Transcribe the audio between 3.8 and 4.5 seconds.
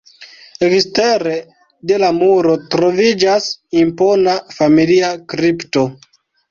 impona